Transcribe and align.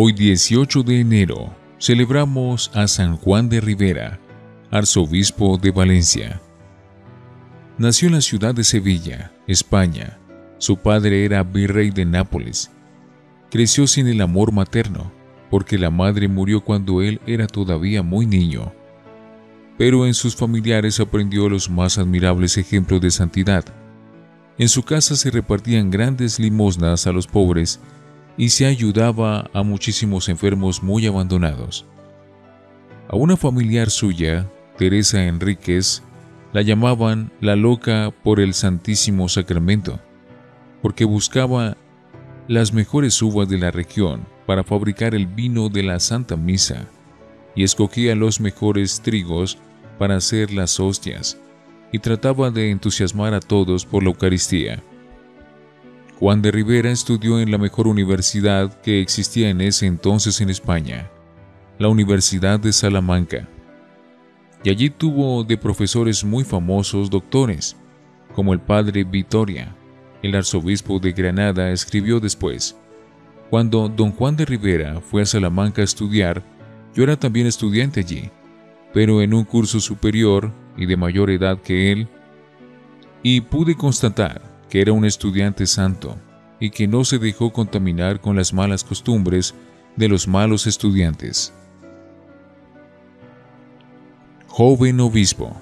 Hoy 0.00 0.12
18 0.12 0.84
de 0.84 1.00
enero 1.00 1.52
celebramos 1.80 2.70
a 2.72 2.86
San 2.86 3.16
Juan 3.16 3.48
de 3.48 3.60
Rivera, 3.60 4.20
arzobispo 4.70 5.58
de 5.58 5.72
Valencia. 5.72 6.40
Nació 7.78 8.06
en 8.06 8.14
la 8.14 8.20
ciudad 8.20 8.54
de 8.54 8.62
Sevilla, 8.62 9.32
España. 9.48 10.20
Su 10.58 10.76
padre 10.76 11.24
era 11.24 11.42
virrey 11.42 11.90
de 11.90 12.04
Nápoles. 12.04 12.70
Creció 13.50 13.88
sin 13.88 14.06
el 14.06 14.20
amor 14.20 14.52
materno, 14.52 15.10
porque 15.50 15.76
la 15.78 15.90
madre 15.90 16.28
murió 16.28 16.60
cuando 16.60 17.02
él 17.02 17.20
era 17.26 17.48
todavía 17.48 18.04
muy 18.04 18.24
niño. 18.24 18.72
Pero 19.78 20.06
en 20.06 20.14
sus 20.14 20.36
familiares 20.36 21.00
aprendió 21.00 21.48
los 21.48 21.68
más 21.68 21.98
admirables 21.98 22.56
ejemplos 22.56 23.00
de 23.00 23.10
santidad. 23.10 23.64
En 24.58 24.68
su 24.68 24.84
casa 24.84 25.16
se 25.16 25.32
repartían 25.32 25.90
grandes 25.90 26.38
limosnas 26.38 27.08
a 27.08 27.10
los 27.10 27.26
pobres 27.26 27.80
y 28.38 28.50
se 28.50 28.66
ayudaba 28.66 29.50
a 29.52 29.62
muchísimos 29.62 30.28
enfermos 30.28 30.82
muy 30.82 31.06
abandonados. 31.06 31.84
A 33.08 33.16
una 33.16 33.36
familiar 33.36 33.90
suya, 33.90 34.48
Teresa 34.78 35.24
Enríquez, 35.24 36.02
la 36.52 36.62
llamaban 36.62 37.32
la 37.40 37.56
loca 37.56 38.14
por 38.22 38.38
el 38.38 38.54
Santísimo 38.54 39.28
Sacramento, 39.28 40.00
porque 40.80 41.04
buscaba 41.04 41.76
las 42.46 42.72
mejores 42.72 43.20
uvas 43.20 43.48
de 43.48 43.58
la 43.58 43.72
región 43.72 44.26
para 44.46 44.64
fabricar 44.64 45.14
el 45.14 45.26
vino 45.26 45.68
de 45.68 45.82
la 45.82 45.98
Santa 45.98 46.36
Misa 46.36 46.86
y 47.54 47.64
escogía 47.64 48.14
los 48.14 48.40
mejores 48.40 49.02
trigos 49.02 49.58
para 49.98 50.16
hacer 50.16 50.52
las 50.52 50.78
hostias 50.78 51.38
y 51.92 51.98
trataba 51.98 52.50
de 52.50 52.70
entusiasmar 52.70 53.34
a 53.34 53.40
todos 53.40 53.84
por 53.84 54.02
la 54.02 54.10
Eucaristía. 54.10 54.82
Juan 56.18 56.42
de 56.42 56.50
Rivera 56.50 56.90
estudió 56.90 57.38
en 57.38 57.52
la 57.52 57.58
mejor 57.58 57.86
universidad 57.86 58.80
que 58.80 59.00
existía 59.00 59.50
en 59.50 59.60
ese 59.60 59.86
entonces 59.86 60.40
en 60.40 60.50
España, 60.50 61.08
la 61.78 61.86
Universidad 61.86 62.58
de 62.58 62.72
Salamanca. 62.72 63.48
Y 64.64 64.70
allí 64.70 64.90
tuvo 64.90 65.44
de 65.44 65.56
profesores 65.56 66.24
muy 66.24 66.42
famosos 66.42 67.08
doctores, 67.08 67.76
como 68.34 68.52
el 68.52 68.58
padre 68.58 69.04
Vitoria. 69.04 69.76
El 70.20 70.34
arzobispo 70.34 70.98
de 70.98 71.12
Granada 71.12 71.70
escribió 71.70 72.18
después, 72.18 72.76
Cuando 73.48 73.88
don 73.88 74.10
Juan 74.10 74.36
de 74.36 74.44
Rivera 74.44 75.00
fue 75.00 75.22
a 75.22 75.26
Salamanca 75.26 75.82
a 75.82 75.84
estudiar, 75.84 76.42
yo 76.96 77.04
era 77.04 77.16
también 77.16 77.46
estudiante 77.46 78.00
allí, 78.00 78.28
pero 78.92 79.22
en 79.22 79.34
un 79.34 79.44
curso 79.44 79.78
superior 79.78 80.50
y 80.76 80.86
de 80.86 80.96
mayor 80.96 81.30
edad 81.30 81.62
que 81.62 81.92
él, 81.92 82.08
y 83.22 83.40
pude 83.40 83.76
constatar 83.76 84.47
que 84.68 84.80
era 84.80 84.92
un 84.92 85.04
estudiante 85.04 85.66
santo 85.66 86.16
y 86.60 86.70
que 86.70 86.86
no 86.86 87.04
se 87.04 87.18
dejó 87.18 87.52
contaminar 87.52 88.20
con 88.20 88.36
las 88.36 88.52
malas 88.52 88.84
costumbres 88.84 89.54
de 89.96 90.08
los 90.08 90.26
malos 90.26 90.66
estudiantes. 90.66 91.52
Joven 94.46 95.00
obispo. 95.00 95.56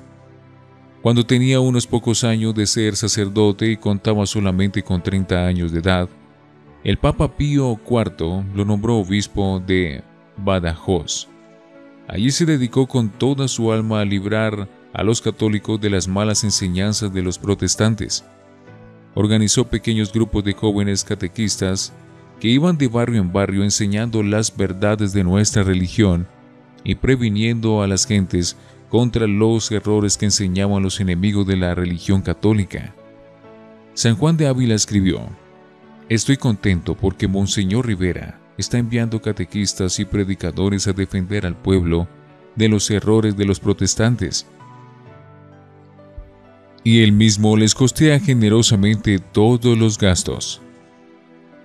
Cuando 1.03 1.25
tenía 1.25 1.61
unos 1.61 1.87
pocos 1.87 2.25
años 2.25 2.55
de 2.55 2.67
ser 2.67 2.97
sacerdote 2.97 3.71
y 3.71 3.77
contaba 3.77 4.27
solamente 4.27 4.83
con 4.83 5.03
30 5.03 5.47
años 5.47 5.71
de 5.71 5.81
edad, 5.81 6.09
el 6.83 6.99
Papa 6.99 7.37
Pío 7.37 7.79
IV 7.89 8.45
lo 8.55 8.65
nombró 8.65 8.97
obispo 8.97 9.63
de 9.65 10.03
Badajoz. 10.37 11.29
Allí 12.09 12.31
se 12.31 12.47
dedicó 12.47 12.87
con 12.87 13.11
toda 13.11 13.49
su 13.49 13.73
alma 13.73 14.01
a 14.01 14.05
librar 14.05 14.69
a 14.93 15.03
los 15.03 15.21
católicos 15.21 15.81
de 15.81 15.91
las 15.91 16.09
malas 16.09 16.45
enseñanzas 16.45 17.13
de 17.13 17.23
los 17.23 17.39
protestantes 17.39 18.25
organizó 19.17 19.67
pequeños 19.67 20.13
grupos 20.13 20.45
de 20.45 20.53
jóvenes 20.53 21.03
catequistas 21.03 21.95
que 22.39 22.49
iban 22.49 22.77
de 22.77 22.87
barrio 22.87 23.19
en 23.19 23.33
barrio 23.33 23.65
enseñando 23.65 24.23
las 24.23 24.55
verdades 24.55 25.15
de 25.15 25.25
nuestra 25.25 25.63
religión 25.63 26.29
y 26.85 26.97
previniendo 26.97 27.83
a 27.83 27.87
las 27.87 28.07
gentes 28.07 28.59
contra 28.91 29.27
los 29.27 29.73
errores 29.73 30.19
que 30.19 30.27
enseñaban 30.27 30.83
los 30.83 31.01
enemigos 31.01 31.47
de 31.47 31.57
la 31.57 31.75
religión 31.75 32.21
católica. 32.21 32.95
San 33.95 34.17
Juan 34.17 34.37
de 34.37 34.49
Ávila 34.49 34.75
escribió, 34.75 35.23
Estoy 36.11 36.37
contento 36.37 36.95
porque 36.95 37.27
Monseñor 37.27 37.87
Rivera 37.87 38.39
está 38.59 38.77
enviando 38.77 39.23
catequistas 39.23 39.99
y 39.99 40.05
predicadores 40.05 40.89
a 40.89 40.93
defender 40.93 41.47
al 41.47 41.57
pueblo 41.57 42.07
de 42.55 42.69
los 42.69 42.91
errores 42.91 43.35
de 43.35 43.47
los 43.47 43.61
protestantes 43.61 44.47
y 46.87 47.03
él 47.03 47.11
mismo 47.11 47.57
les 47.57 47.75
costea 47.75 48.21
generosamente 48.21 49.19
todos 49.19 49.77
los 49.77 49.99
gastos. 49.99 50.63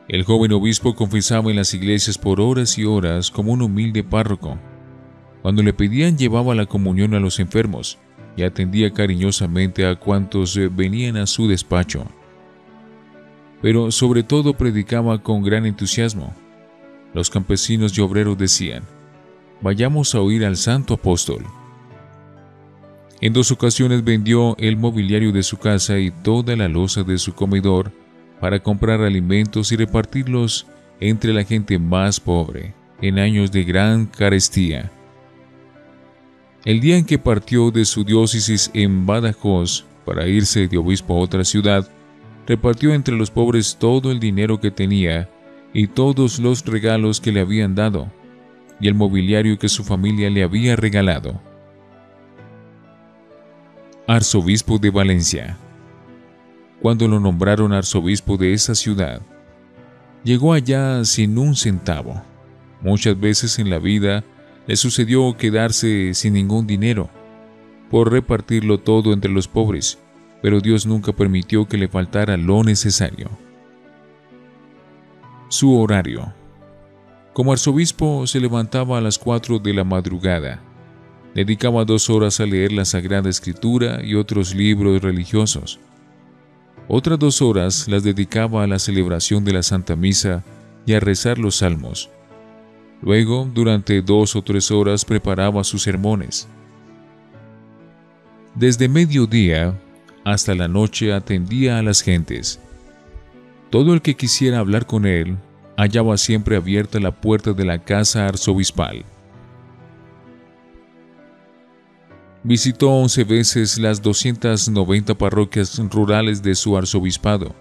El 0.08 0.24
joven 0.24 0.52
obispo 0.52 0.96
confesaba 0.96 1.52
en 1.52 1.58
las 1.58 1.76
iglesias 1.76 2.18
por 2.18 2.42
horas 2.42 2.76
y 2.80 2.86
horas 2.86 3.30
como 3.30 3.52
un 3.52 3.62
humilde 3.62 4.04
párroco. 4.04 4.58
Cuando 5.44 5.62
le 5.62 5.74
pedían 5.74 6.18
llevaba 6.18 6.56
la 6.56 6.66
comunión 6.66 7.14
a 7.14 7.20
los 7.20 7.40
enfermos 7.40 8.00
y 8.36 8.42
atendía 8.42 8.94
cariñosamente 8.94 9.86
a 9.86 9.94
cuantos 9.94 10.58
eh, 10.58 10.72
venían 10.74 11.18
a 11.18 11.28
su 11.28 11.48
despacho. 11.48 12.08
Pero 13.62 13.92
sobre 13.92 14.24
todo 14.24 14.56
predicaba 14.56 15.22
con 15.22 15.44
gran 15.44 15.68
entusiasmo. 15.68 16.34
Los 17.14 17.30
campesinos 17.30 17.96
y 17.96 18.02
obreros 18.02 18.40
decían, 18.40 18.86
vayamos 19.62 20.16
a 20.16 20.20
oír 20.20 20.44
al 20.46 20.58
santo 20.58 20.96
apóstol. 20.96 21.46
En 23.22 23.34
dos 23.34 23.52
ocasiones 23.52 24.04
vendió 24.04 24.58
el 24.58 24.78
mobiliario 24.78 25.32
de 25.32 25.44
su 25.44 25.58
casa 25.58 26.00
y 26.00 26.09
toda 26.09 26.56
la 26.56 26.68
loza 26.68 27.04
de 27.04 27.20
su 27.20 27.34
comedor 27.34 27.92
para 28.40 28.64
comprar 28.64 29.02
alimentos 29.02 29.72
y 29.72 29.76
repartirlos 29.76 30.66
entre 31.00 31.31
la 31.31 31.44
gente 31.44 31.78
más 31.78 32.20
pobre 32.20 32.74
en 33.00 33.20
años 33.20 33.52
de 33.52 33.64
gran 33.64 34.08
carestía. 34.08 34.92
El 36.66 36.80
día 36.80 36.98
en 36.98 37.06
que 37.06 37.20
partió 37.20 37.70
de 37.70 37.86
su 37.86 38.04
diócesis 38.04 38.72
en 38.74 39.06
Badajoz 39.06 39.86
para 40.04 40.28
irse 40.28 40.68
de 40.68 40.80
obispo 40.80 41.14
a 41.16 41.20
otra 41.20 41.44
ciudad, 41.44 41.88
repartió 42.48 42.92
entre 42.92 43.16
los 43.16 43.30
pobres 43.30 43.78
todo 43.80 44.12
el 44.12 44.20
dinero 44.20 44.60
que 44.60 44.72
tenía 44.72 45.30
y 45.74 45.86
todos 45.86 46.40
los 46.40 46.66
regalos 46.66 47.22
que 47.22 47.31
le 47.31 47.42
habían 47.42 47.76
dado, 47.76 48.12
y 48.80 48.88
el 48.88 48.96
mobiliario 48.96 49.60
que 49.60 49.70
su 49.70 49.84
familia 49.84 50.31
le 50.31 50.44
había 50.44 50.76
regalado 50.76 51.40
arzobispo 54.07 54.79
de 54.79 54.89
Valencia. 54.89 55.57
Cuando 56.81 57.07
lo 57.07 57.19
nombraron 57.19 57.72
arzobispo 57.72 58.35
de 58.35 58.53
esa 58.53 58.73
ciudad, 58.73 59.22
llegó 60.23 60.53
allá 60.53 61.06
sin 61.06 61.38
un 61.38 61.56
centavo. 61.56 62.22
Muchas 62.81 63.19
veces 63.19 63.59
en 63.59 63.69
la 63.69 63.78
vida 63.78 64.23
le 64.66 64.75
sucedió 64.75 65.38
quedarse 65.38 66.13
sin 66.16 66.34
ningún 66.34 66.66
dinero, 66.66 67.09
por 67.91 68.12
repartirlo 68.12 68.79
todo 68.79 69.13
entre 69.13 69.31
los 69.31 69.47
pobres, 69.47 70.00
pero 70.41 70.62
Dios 70.62 70.88
nunca 70.88 71.13
permitió 71.13 71.68
que 71.68 71.78
le 71.78 71.88
faltara 71.88 72.38
lo 72.38 72.63
necesario. 72.63 73.29
Su 75.50 75.79
horario. 75.79 76.33
Como 77.33 77.51
arzobispo 77.51 78.25
se 78.25 78.39
levantaba 78.39 78.97
a 78.97 79.01
las 79.01 79.19
4 79.19 79.59
de 79.59 79.73
la 79.73 79.83
madrugada 79.83 80.71
Dedicaba 81.34 81.86
dos 81.86 82.09
horas 82.09 82.40
a 82.40 82.46
leer 82.46 82.72
la 82.72 82.86
Sagrada 82.86 83.30
Escritura 83.30 84.03
y 84.03 84.16
otros 84.16 84.53
libros 84.53 85.02
religiosos. 85.02 85.80
Otras 86.88 87.19
dos 87.19 87.42
horas 87.42 87.88
las 87.88 88.03
dedicaba 88.03 88.64
a 88.64 88.68
la 88.68 88.80
celebración 88.80 89.46
de 89.46 89.53
la 89.53 89.64
Santa 89.64 89.96
Misa 89.96 90.44
y 90.86 90.94
a 90.94 91.00
rezar 91.00 91.38
los 91.38 91.58
salmos. 91.58 92.09
Luego, 93.02 93.50
durante 93.53 94.02
dos 94.02 94.36
o 94.36 94.42
tres 94.42 94.72
horas 94.72 95.06
preparaba 95.06 95.64
sus 95.64 95.84
sermones. 95.84 96.47
Desde 98.56 98.90
mediodía 98.90 99.80
hasta 100.25 100.54
la 100.54 100.68
noche 100.68 101.13
atendía 101.13 101.80
a 101.80 101.81
las 101.81 102.01
gentes. 102.01 102.60
Todo 103.69 103.94
el 103.94 104.01
que 104.01 104.16
quisiera 104.16 104.60
hablar 104.60 104.86
con 104.86 105.06
él 105.06 105.38
hallaba 105.78 106.18
siempre 106.18 106.57
abierta 106.57 107.00
la 107.00 107.12
puerta 107.12 107.54
de 107.54 107.66
la 107.66 107.80
casa 107.80 108.28
arzobispal. 108.28 109.06
Visitó 112.44 112.90
once 112.90 113.24
veces 113.24 113.78
las 113.78 114.02
290 114.02 115.14
parroquias 115.16 115.78
rurales 115.92 116.42
de 116.42 116.56
su 116.56 116.76
arzobispado, 116.76 117.54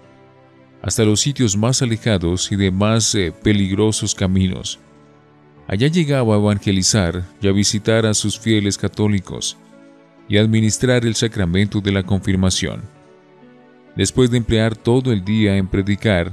hasta 0.81 1.05
los 1.05 1.21
sitios 1.21 1.55
más 1.55 1.83
alejados 1.83 2.51
y 2.51 2.57
de 2.57 2.71
más 2.71 3.15
eh, 3.15 3.31
peligrosos 3.31 4.15
caminos. 4.15 4.79
Allá 5.69 5.89
llegaba 5.89 6.35
a 6.35 6.39
evangelizar 6.39 7.23
y 7.43 7.49
a 7.49 7.53
visitar 7.53 8.07
a 8.07 8.15
sus 8.15 8.39
fieles 8.39 8.79
católicos 8.79 9.59
y 10.31 10.39
administrar 10.39 11.05
el 11.05 11.15
sacramento 11.15 11.83
de 11.83 11.93
la 11.93 12.03
confirmación. 12.03 12.81
Después 13.97 14.31
de 14.31 14.39
emplear 14.39 14.75
todo 14.77 15.13
el 15.13 15.23
día 15.23 15.59
en 15.59 15.69
predicar, 15.69 16.33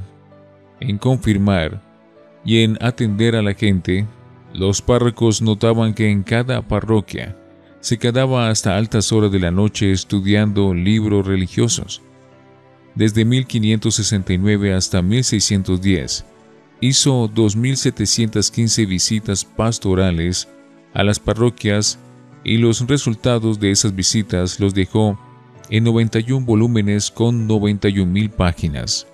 en 0.80 0.98
confirmar 0.98 1.82
y 2.46 2.64
en 2.64 2.78
atender 2.80 3.36
a 3.36 3.42
la 3.42 3.54
gente, 3.54 4.08
los 4.54 4.82
párrocos 4.82 5.42
notaban 5.42 5.94
que 5.94 6.10
en 6.10 6.24
cada 6.24 6.62
parroquia 6.62 7.36
se 7.88 7.98
quedaba 7.98 8.50
hasta 8.50 8.76
altas 8.76 9.14
horas 9.14 9.32
de 9.32 9.40
la 9.40 9.50
noche 9.50 9.94
estudiando 9.94 10.74
libros 10.74 11.26
religiosos. 11.26 12.02
Desde 12.96 13.24
1569 13.24 14.74
hasta 14.74 15.02
1610, 15.02 16.26
hizo 16.82 17.30
2.715 17.30 18.86
visitas 18.86 19.46
pastorales 19.46 20.50
a 20.94 21.06
las 21.06 21.18
parroquias 21.18 21.98
y 22.44 22.58
los 22.58 22.86
resultados 22.86 23.58
de 23.58 23.72
esas 23.72 23.96
visitas 23.96 24.60
los 24.60 24.74
dejó 24.74 25.18
en 25.70 25.86
91 25.86 26.46
volúmenes 26.46 27.10
con 27.10 27.48
91.000 27.48 28.30
páginas. 28.32 29.08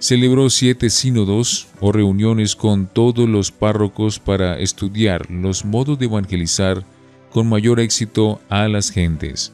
Celebró 0.00 0.48
siete 0.48 0.88
sínodos 0.88 1.68
o 1.78 1.92
reuniones 1.92 2.56
con 2.56 2.86
todos 2.86 3.28
los 3.28 3.52
párrocos 3.52 4.18
para 4.18 4.58
estudiar 4.58 5.30
los 5.30 5.66
modos 5.66 5.98
de 5.98 6.06
evangelizar 6.06 6.86
con 7.30 7.46
mayor 7.46 7.80
éxito 7.80 8.40
a 8.48 8.66
las 8.68 8.90
gentes. 8.90 9.52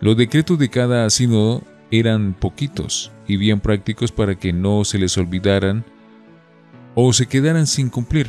Los 0.00 0.16
decretos 0.16 0.58
de 0.58 0.70
cada 0.70 1.10
sínodo 1.10 1.62
eran 1.90 2.32
poquitos 2.32 3.12
y 3.26 3.36
bien 3.36 3.60
prácticos 3.60 4.12
para 4.12 4.34
que 4.34 4.54
no 4.54 4.82
se 4.84 4.98
les 4.98 5.18
olvidaran 5.18 5.84
o 6.94 7.12
se 7.12 7.26
quedaran 7.26 7.66
sin 7.66 7.90
cumplir. 7.90 8.28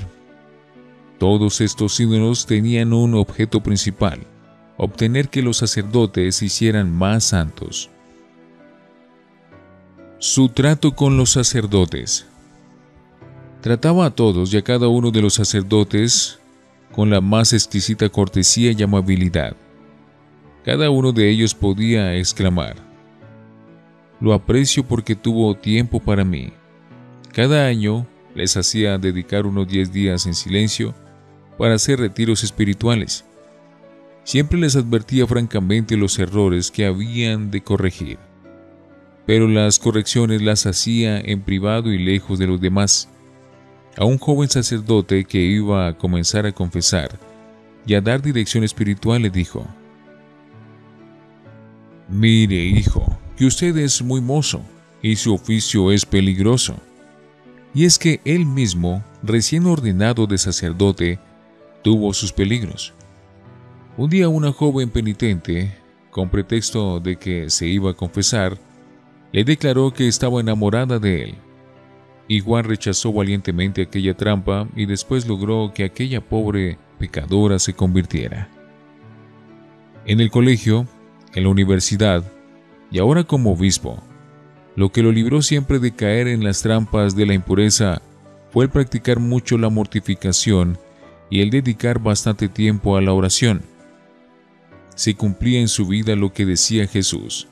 Todos 1.18 1.62
estos 1.62 1.96
sínodos 1.96 2.46
tenían 2.46 2.92
un 2.92 3.16
objeto 3.16 3.64
principal, 3.64 4.20
obtener 4.76 5.30
que 5.30 5.44
los 5.44 5.58
sacerdotes 5.58 6.36
se 6.36 6.48
hicieran 6.48 6.92
más 6.92 7.24
santos. 7.24 7.90
Su 10.22 10.50
trato 10.50 10.98
con 10.98 11.16
los 11.16 11.30
sacerdotes. 11.30 12.28
Trataba 13.62 14.08
a 14.08 14.10
todos 14.10 14.54
y 14.54 14.58
a 14.58 14.62
cada 14.62 14.90
uno 14.90 15.12
de 15.12 15.22
los 15.22 15.36
sacerdotes 15.36 16.40
con 16.92 17.10
la 17.10 17.22
más 17.22 17.54
exquisita 17.54 18.10
cortesía 18.10 18.74
y 18.74 18.84
amabilidad. 18.84 19.56
Cada 20.66 20.90
uno 20.90 21.14
de 21.14 21.30
ellos 21.30 21.56
podía 21.56 22.18
exclamar, 22.18 22.76
lo 24.20 24.34
aprecio 24.34 24.86
porque 24.86 25.16
tuvo 25.16 25.56
tiempo 25.56 26.02
para 26.02 26.26
mí. 26.26 26.52
Cada 27.32 27.66
año 27.66 28.06
les 28.36 28.58
hacía 28.58 28.98
dedicar 28.98 29.46
unos 29.46 29.70
10 29.70 29.94
días 29.94 30.26
en 30.26 30.34
silencio 30.34 30.94
para 31.58 31.76
hacer 31.76 31.98
retiros 31.98 32.44
espirituales. 32.44 33.24
Siempre 34.26 34.60
les 34.60 34.76
advertía 34.76 35.26
francamente 35.26 35.96
los 35.96 36.20
errores 36.20 36.72
que 36.72 36.86
habían 36.86 37.52
de 37.52 37.62
corregir, 37.62 38.20
pero 39.30 39.48
las 39.48 39.78
correcciones 39.78 40.42
las 40.42 40.66
hacía 40.66 41.20
en 41.20 41.42
privado 41.42 41.94
y 41.94 42.00
lejos 42.00 42.40
de 42.40 42.48
los 42.48 42.60
demás. 42.60 43.08
A 43.96 44.04
un 44.04 44.18
joven 44.18 44.50
sacerdote 44.50 45.24
que 45.24 45.38
iba 45.38 45.86
a 45.86 45.96
comenzar 45.96 46.48
a 46.48 46.52
confesar 46.52 47.12
y 47.86 47.94
a 47.94 48.02
dar 48.02 48.24
dirección 48.24 48.64
espiritual 48.64 49.22
le 49.22 49.30
dijo, 49.30 49.68
Mire, 52.10 52.56
hijo, 52.56 53.20
que 53.38 53.46
usted 53.46 53.78
es 53.78 54.02
muy 54.02 54.20
mozo 54.20 54.64
y 55.00 55.16
su 55.16 55.36
oficio 55.36 55.92
es 55.92 56.08
peligroso. 56.08 56.78
Y 57.76 57.86
es 57.86 58.00
que 58.00 58.22
él 58.26 58.48
mismo, 58.48 59.04
recién 59.22 59.68
ordenado 59.68 60.26
de 60.26 60.40
sacerdote, 60.40 61.20
tuvo 61.84 62.16
sus 62.16 62.34
peligros. 62.34 62.96
Un 63.96 64.10
día 64.10 64.28
una 64.28 64.52
joven 64.52 64.90
penitente, 64.90 65.78
con 66.10 66.30
pretexto 66.32 67.00
de 67.00 67.18
que 67.18 67.52
se 67.52 67.68
iba 67.68 67.92
a 67.92 67.96
confesar, 67.96 68.58
le 69.32 69.44
declaró 69.44 69.92
que 69.92 70.08
estaba 70.08 70.40
enamorada 70.40 71.00
de 71.00 71.24
él. 71.24 71.36
Juan 72.44 72.64
rechazó 72.64 73.12
valientemente 73.12 73.82
aquella 73.82 74.16
trampa 74.16 74.68
y 74.76 74.86
después 74.86 75.28
logró 75.28 75.72
que 75.74 75.84
aquella 75.84 76.22
pobre 76.22 76.78
pecadora 77.00 77.58
se 77.58 77.74
convirtiera. 77.74 78.50
En 80.06 80.20
el 80.20 80.30
colegio, 80.30 80.88
en 81.34 81.44
la 81.44 81.50
universidad, 81.50 82.24
y 82.92 83.00
ahora 83.00 83.24
como 83.24 83.54
obispo. 83.54 84.04
Lo 84.76 84.92
que 84.92 85.04
lo 85.04 85.12
libró 85.12 85.42
siempre 85.42 85.80
de 85.80 85.92
caer 85.92 86.28
en 86.28 86.44
las 86.44 86.62
trampas 86.62 87.16
de 87.16 87.26
la 87.26 87.34
impureza 87.34 88.02
fue 88.52 88.66
el 88.66 88.72
practicar 88.72 89.20
mucho 89.20 89.58
la 89.58 89.70
mortificación 89.70 90.78
y 91.30 91.42
el 91.42 91.50
dedicar 91.50 92.00
bastante 92.00 92.48
tiempo 92.48 92.96
a 92.96 93.02
la 93.02 93.14
oración. 93.14 93.62
Se 94.96 95.16
cumplía 95.16 95.60
en 95.60 95.68
su 95.68 95.88
vida 95.88 96.16
lo 96.16 96.34
que 96.34 96.46
decía 96.46 96.88
Jesús. 96.88 97.48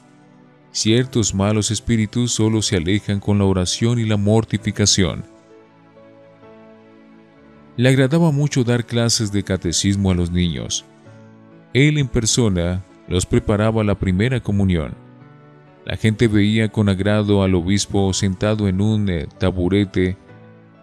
Ciertos 0.77 1.33
malos 1.33 1.71
espíritus 1.71 2.33
solo 2.33 2.61
se 2.61 2.77
alejan 2.77 3.19
con 3.19 3.39
la 3.39 3.45
oración 3.45 3.97
y 3.97 4.05
la 4.05 4.15
mortificación. 4.15 5.23
Le 7.77 7.89
agradaba 7.89 8.31
mucho 8.31 8.63
dar 8.63 8.85
clases 8.85 9.31
de 9.31 9.41
catecismo 9.41 10.11
a 10.11 10.13
los 10.13 10.29
niños. 10.29 10.85
Él 11.73 11.97
en 11.97 12.07
persona 12.07 12.83
los 13.07 13.25
preparaba 13.25 13.81
a 13.81 13.85
la 13.85 13.95
primera 13.95 14.39
comunión 14.39 15.07
la 15.87 15.95
gente 15.95 16.27
veía 16.27 16.67
con 16.67 16.89
agrado 16.89 17.43
al 17.43 17.55
obispo 17.55 18.11
sentado 18.11 18.67
en 18.67 18.81
un 18.81 19.07
eh, 19.07 19.25
taburete 19.37 20.17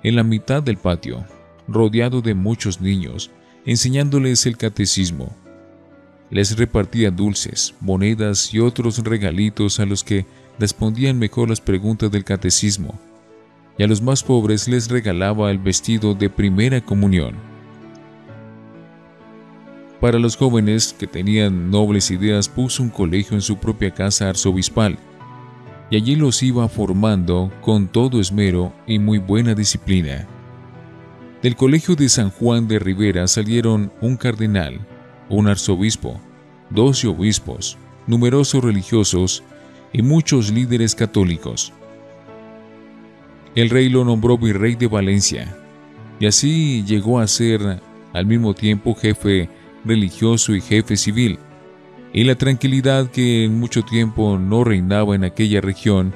en 0.02 0.17
la 0.17 0.23
mitad 0.23 0.62
del 0.62 0.79
patio, 0.79 1.26
rodeado 1.69 2.23
de 2.23 2.32
muchos 2.32 2.81
niños, 2.81 3.31
enseñándoles 3.67 4.46
el 4.46 4.56
catecismo. 4.56 5.37
Les 6.34 6.58
repartía 6.58 7.12
dulces, 7.12 7.76
monedas 7.81 8.52
y 8.52 8.58
otros 8.58 8.98
regalitos 9.04 9.78
a 9.78 9.86
los 9.86 10.02
que 10.02 10.26
respondían 10.58 11.16
mejor 11.16 11.48
las 11.48 11.60
preguntas 11.60 12.10
del 12.10 12.25
catecismo, 12.25 12.98
y 13.78 13.84
a 13.84 13.86
los 13.86 14.02
más 14.02 14.25
pobres 14.25 14.66
les 14.66 14.90
regalaba 14.90 15.52
el 15.52 15.58
vestido 15.58 16.12
de 16.12 16.28
primera 16.28 16.84
comunión. 16.84 17.36
Para 20.00 20.19
los 20.19 20.36
jóvenes 20.36 20.92
que 20.98 21.06
tenían 21.06 21.70
nobles 21.70 22.10
ideas 22.10 22.48
puso 22.48 22.82
un 22.82 22.90
colegio 22.90 23.36
en 23.36 23.40
su 23.40 23.56
propia 23.58 23.92
casa 23.92 24.28
arzobispal, 24.28 24.98
y 25.88 25.94
allí 25.94 26.16
los 26.16 26.42
iba 26.42 26.69
formando 26.69 27.52
con 27.60 27.86
todo 27.86 28.20
esmero 28.20 28.72
y 28.88 28.98
muy 28.98 29.19
buena 29.19 29.54
disciplina. 29.54 30.26
Del 31.44 31.54
colegio 31.54 31.94
de 31.94 32.08
San 32.08 32.31
Juan 32.31 32.66
de 32.66 32.81
Rivera 32.81 33.28
salieron 33.28 33.92
un 34.00 34.16
cardenal, 34.16 34.84
un 35.34 35.48
arzobispo, 35.48 36.20
doce 36.70 37.08
obispos, 37.08 37.76
numerosos 38.06 38.62
religiosos 38.62 39.42
y 39.92 40.02
muchos 40.02 40.50
líderes 40.50 40.94
católicos. 40.94 41.72
El 43.54 43.70
rey 43.70 43.88
lo 43.88 44.04
nombró 44.04 44.36
virrey 44.36 44.75
de 44.75 44.88
Valencia, 44.88 45.56
y 46.19 46.26
así 46.26 46.84
llegó 46.84 47.20
a 47.20 47.26
ser 47.26 47.81
al 48.12 48.26
mismo 48.26 48.54
tiempo 48.54 48.94
jefe 48.94 49.48
religioso 49.84 50.54
y 50.54 50.60
jefe 50.60 50.96
civil, 50.96 51.38
y 52.12 52.25
la 52.25 52.36
tranquilidad 52.36 53.10
que 53.10 53.44
en 53.44 53.58
mucho 53.58 53.82
tiempo 53.82 54.38
no 54.38 54.64
reinaba 54.64 55.14
en 55.14 55.24
aquella 55.24 55.60
región 55.60 56.14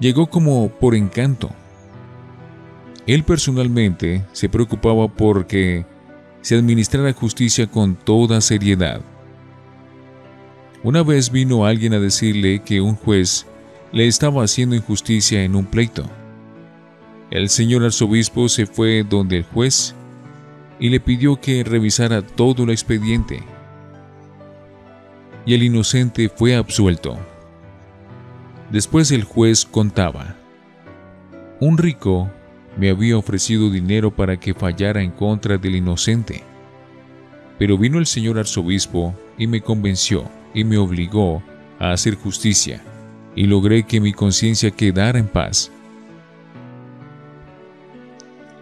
llegó 0.00 0.28
como 0.28 0.68
por 0.68 0.94
encanto. 0.94 1.50
Él 3.06 3.24
personalmente 3.24 4.24
se 4.32 4.48
preocupaba 4.48 5.08
porque 5.08 5.86
se 6.42 6.56
administrara 6.56 7.12
justicia 7.12 7.66
con 7.66 7.94
toda 7.96 8.40
seriedad. 8.40 9.00
Una 10.82 11.02
vez 11.02 11.30
vino 11.30 11.66
alguien 11.66 11.92
a 11.94 11.98
decirle 11.98 12.62
que 12.62 12.80
un 12.80 12.94
juez 12.94 13.46
le 13.92 14.06
estaba 14.06 14.44
haciendo 14.44 14.76
injusticia 14.76 15.42
en 15.42 15.56
un 15.56 15.66
pleito. 15.66 16.08
El 17.30 17.48
señor 17.48 17.84
arzobispo 17.84 18.48
se 18.48 18.66
fue 18.66 19.04
donde 19.08 19.38
el 19.38 19.44
juez 19.44 19.94
y 20.78 20.88
le 20.88 21.00
pidió 21.00 21.40
que 21.40 21.64
revisara 21.64 22.22
todo 22.22 22.64
el 22.64 22.70
expediente. 22.70 23.42
Y 25.44 25.54
el 25.54 25.62
inocente 25.62 26.28
fue 26.28 26.54
absuelto. 26.54 27.18
Después 28.70 29.10
el 29.10 29.24
juez 29.24 29.64
contaba, 29.64 30.36
un 31.60 31.78
rico 31.78 32.30
me 32.78 32.90
había 32.90 33.18
ofrecido 33.18 33.70
dinero 33.70 34.10
para 34.10 34.38
que 34.38 34.54
fallara 34.54 35.02
en 35.02 35.10
contra 35.10 35.58
del 35.58 35.74
inocente. 35.74 36.44
Pero 37.58 37.76
vino 37.76 37.98
el 37.98 38.06
señor 38.06 38.38
arzobispo 38.38 39.14
y 39.36 39.48
me 39.48 39.60
convenció 39.60 40.30
y 40.54 40.64
me 40.64 40.78
obligó 40.78 41.42
a 41.78 41.90
hacer 41.90 42.14
justicia, 42.14 42.82
y 43.34 43.46
logré 43.46 43.82
que 43.82 44.00
mi 44.00 44.12
conciencia 44.12 44.70
quedara 44.70 45.18
en 45.18 45.28
paz. 45.28 45.70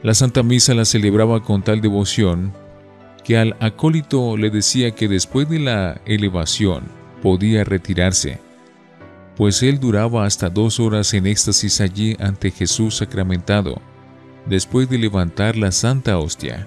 La 0.02 0.14
Santa 0.14 0.42
Misa 0.42 0.74
la 0.74 0.84
celebraba 0.84 1.42
con 1.42 1.62
tal 1.62 1.80
devoción 1.80 2.52
que 3.24 3.36
al 3.36 3.56
acólito 3.60 4.36
le 4.36 4.50
decía 4.50 4.92
que 4.92 5.08
después 5.08 5.48
de 5.48 5.58
la 5.58 6.00
elevación 6.06 6.84
podía 7.22 7.64
retirarse, 7.64 8.38
pues 9.36 9.62
él 9.62 9.80
duraba 9.80 10.24
hasta 10.24 10.48
dos 10.48 10.80
horas 10.80 11.12
en 11.12 11.26
éxtasis 11.26 11.80
allí 11.80 12.16
ante 12.20 12.50
Jesús 12.50 12.96
sacramentado, 12.96 13.80
después 14.46 14.88
de 14.88 14.98
levantar 14.98 15.56
la 15.56 15.72
Santa 15.72 16.18
Hostia. 16.18 16.66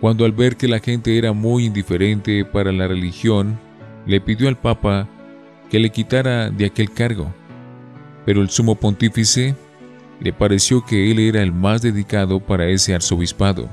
Cuando 0.00 0.24
al 0.24 0.32
ver 0.32 0.56
que 0.56 0.68
la 0.68 0.78
gente 0.78 1.16
era 1.16 1.32
muy 1.32 1.64
indiferente 1.64 2.44
para 2.44 2.70
la 2.70 2.86
religión, 2.86 3.58
le 4.06 4.20
pidió 4.20 4.48
al 4.48 4.58
Papa 4.58 5.08
que 5.70 5.78
le 5.78 5.90
quitara 5.90 6.50
de 6.50 6.66
aquel 6.66 6.92
cargo, 6.92 7.32
pero 8.24 8.42
el 8.42 8.50
sumo 8.50 8.74
pontífice 8.74 9.54
le 10.20 10.32
pareció 10.32 10.84
que 10.84 11.10
él 11.10 11.18
era 11.18 11.42
el 11.42 11.52
más 11.52 11.82
dedicado 11.82 12.40
para 12.40 12.68
ese 12.68 12.94
arzobispado, 12.94 13.68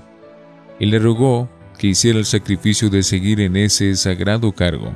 y 0.79 0.85
le 0.85 0.99
rogó 0.99 1.49
que 1.77 1.87
hiciera 1.87 2.19
el 2.19 2.25
sacrificio 2.25 2.89
de 2.89 3.03
seguir 3.03 3.41
en 3.41 3.57
ese 3.57 3.95
sagrado 3.95 4.51
cargo. 4.51 4.93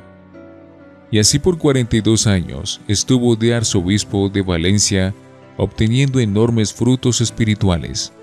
y 1.10 1.20
así 1.20 1.40
por 1.40 1.58
42 1.58 2.28
años 2.28 2.82
estuvo 2.88 3.38
de 3.38 3.54
arzobispo 3.54 4.28
de 4.28 4.42
Valencia, 4.42 5.14
obteniendo 5.58 6.20
enormes 6.20 6.74
frutos 6.74 7.20
espirituales. 7.20 8.14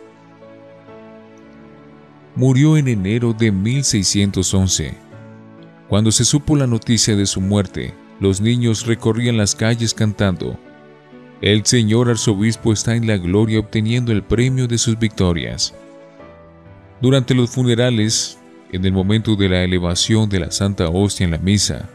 Murió 2.36 2.76
en 2.76 2.88
enero 2.88 3.32
de 3.32 3.52
1611. 3.52 4.94
Cuando 5.88 6.10
se 6.10 6.24
supo 6.24 6.56
la 6.56 6.66
noticia 6.66 7.14
de 7.14 7.26
su 7.26 7.40
muerte, 7.40 7.94
los 8.20 8.40
niños 8.40 8.86
recorrían 8.86 9.36
las 9.36 9.54
calles 9.54 9.92
cantando, 9.92 10.58
El 11.40 11.66
señor 11.66 12.08
arzobispo 12.08 12.72
está 12.72 12.94
en 12.94 13.06
la 13.06 13.18
gloria 13.18 13.58
obteniendo 13.58 14.12
el 14.12 14.22
premio 14.22 14.66
de 14.66 14.78
sus 14.78 14.98
victorias. 14.98 15.74
Durante 17.02 17.34
los 17.34 17.50
funerales, 17.50 18.38
en 18.72 18.84
el 18.84 18.92
momento 18.92 19.36
de 19.36 19.48
la 19.48 19.62
elevación 19.62 20.28
de 20.28 20.40
la 20.40 20.50
Santa 20.50 20.88
Hostia 20.88 21.24
en 21.24 21.32
la 21.32 21.38
misa, 21.38 21.88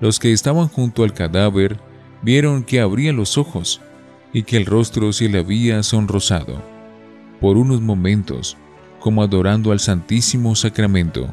los 0.00 0.18
que 0.18 0.32
estaban 0.32 0.68
junto 0.68 1.04
al 1.04 1.14
cadáver 1.14 1.78
vieron 2.22 2.64
que 2.64 2.80
abría 2.80 3.12
los 3.12 3.38
ojos 3.38 3.80
y 4.32 4.42
que 4.42 4.56
el 4.56 4.66
rostro 4.66 5.12
se 5.12 5.28
le 5.28 5.38
había 5.38 5.82
sonrosado. 5.82 6.62
Por 7.40 7.56
unos 7.56 7.80
momentos, 7.80 8.56
como 9.00 9.22
adorando 9.22 9.72
al 9.72 9.80
Santísimo 9.80 10.54
Sacramento. 10.54 11.32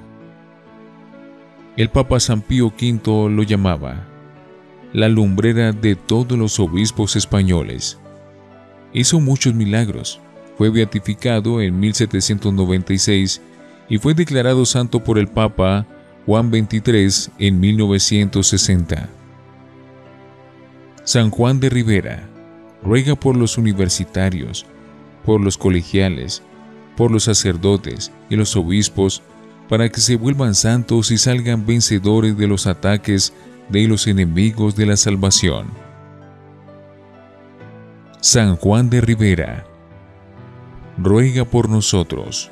El 1.76 1.90
Papa 1.90 2.20
San 2.20 2.42
Pío 2.42 2.68
V 2.68 3.30
lo 3.30 3.44
llamaba 3.44 4.08
la 4.94 5.10
lumbrera 5.10 5.74
de 5.74 5.96
todos 5.96 6.38
los 6.38 6.60
obispos 6.60 7.16
españoles. 7.16 8.00
Hizo 8.94 9.20
muchos 9.20 9.54
milagros, 9.54 10.20
fue 10.58 10.70
beatificado 10.70 11.62
en 11.62 11.80
1796 11.80 13.42
y 13.90 13.98
fue 13.98 14.14
declarado 14.14 14.66
santo 14.66 15.04
por 15.04 15.20
el 15.20 15.28
Papa 15.28 15.86
Juan 16.26 16.50
XXIII 16.50 17.34
en 17.38 17.60
1960. 17.60 19.10
San 21.04 21.30
Juan 21.30 21.60
de 21.60 21.70
Rivera 21.70 22.28
ruega 22.88 23.16
por 23.16 23.36
los 23.36 23.58
universitarios, 23.58 24.66
por 25.26 25.42
los 25.42 25.58
colegiales, 25.58 26.42
por 26.96 27.12
los 27.12 27.26
sacerdotes 27.26 28.14
y 28.30 28.38
los 28.38 28.56
obispos, 28.56 29.22
para 29.68 29.90
que 29.90 30.00
se 30.00 30.16
vuelvan 30.16 30.56
santos 30.56 31.12
y 31.12 31.18
salgan 31.18 31.66
vencedores 31.66 32.38
de 32.38 32.48
los 32.48 32.66
ataques 32.66 33.34
de 33.68 33.90
los 33.90 34.08
enemigos 34.08 34.78
de 34.78 34.86
la 34.86 34.96
salvación. 34.96 35.68
San 38.22 38.56
Juan 38.56 38.90
de 38.90 39.02
Rivera, 39.02 39.66
ruega 40.98 41.44
por 41.44 41.68
nosotros. 41.68 42.50